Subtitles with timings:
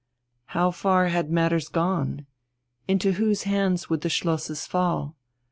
[0.47, 2.25] How far had matters gone?
[2.87, 5.15] Into whose hands would the schlosses fall?